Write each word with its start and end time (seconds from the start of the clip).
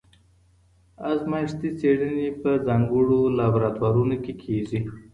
ازمایښتي 1.11 1.69
څېړني 1.79 2.27
په 2.41 2.51
ځانګړو 2.67 3.19
لابراتوارونو 3.37 4.15
کي 4.23 4.33
کيږي. 4.43 4.79